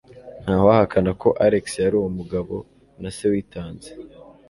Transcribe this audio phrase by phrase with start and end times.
[0.43, 2.55] Ntawahakana ko Alex yari umugabo
[3.01, 3.89] na se witanze.